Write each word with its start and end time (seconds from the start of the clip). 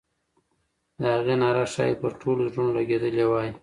د 0.99 1.01
هغې 1.15 1.35
ناره 1.41 1.65
ښایي 1.73 1.95
پر 2.01 2.11
ټولو 2.21 2.41
زړونو 2.51 2.71
لګېدلې 2.79 3.25
وای. 3.27 3.49